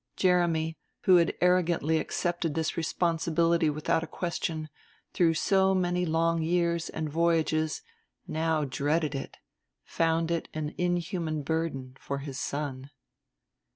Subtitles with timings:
[0.15, 4.67] Jeremy, who had arrogantly accepted this responsibility without a question,
[5.13, 7.83] through so many long years and voyages,
[8.27, 9.37] now dreaded it,
[9.83, 12.89] found it an inhuman burden, for his son.